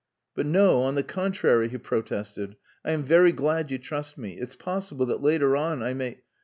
"But 0.33 0.47
no, 0.47 0.81
on 0.81 0.95
the 0.95 1.03
contrary," 1.03 1.69
he 1.69 1.77
protested. 1.77 2.55
"I 2.83 2.91
am 2.91 3.03
very 3.03 3.31
glad 3.31 3.69
you 3.69 3.77
trust 3.77 4.17
me. 4.17 4.31
It's 4.33 4.55
possible 4.55 5.05
that 5.05 5.21
later 5.21 5.55
on 5.55 5.83
I 5.83 5.93
may..." 5.93 6.23